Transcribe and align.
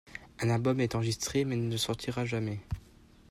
Un 0.39 0.49
album 0.49 0.79
est 0.79 0.95
enregistré 0.95 1.45
mais 1.45 1.55
ne 1.57 1.77
sortira 1.77 2.25
jamais. 2.25 2.57